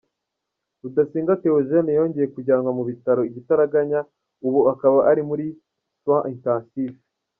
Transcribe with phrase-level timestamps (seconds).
[0.81, 3.99] Rudasingwa Theogene yongeye kujyanwa mu bitaro igitaraganya,
[4.47, 5.45] ubu akaba ari muri
[6.03, 6.93] soins intensif.